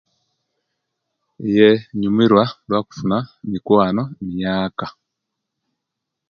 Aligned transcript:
Yee 1.53 1.81
inyumirwa 1.93 2.43
lwakufuna 2.67 3.17
mikwano 3.51 4.03
injaaka 4.23 4.85